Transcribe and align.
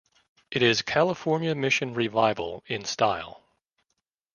It 0.49 0.63
is 0.63 0.81
California 0.81 1.53
Mission 1.53 1.93
Revival 1.93 2.63
in 2.65 2.85
style. 2.85 3.43